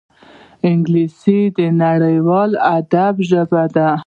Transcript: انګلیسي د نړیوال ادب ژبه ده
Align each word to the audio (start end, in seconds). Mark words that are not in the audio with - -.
انګلیسي 0.69 1.39
د 1.57 1.59
نړیوال 1.81 2.51
ادب 2.77 3.15
ژبه 3.29 3.63
ده 3.75 3.89